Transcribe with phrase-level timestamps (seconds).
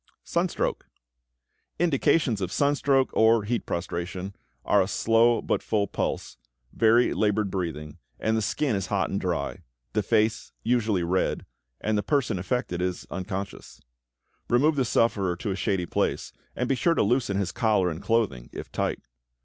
[0.23, 0.87] =Sunstroke.=
[1.77, 4.33] Indications of sunstroke or heat prostration
[4.65, 6.37] are a slow but full pulse,
[6.73, 9.59] very labored breathing, and the skin is hot and dry,
[9.93, 11.45] the face usually red,
[11.79, 13.79] and the person affected is unconscious.
[14.49, 18.01] Remove the sufferer to a shady place, and be sure to loosen his collar and
[18.01, 19.03] clothing, if tight.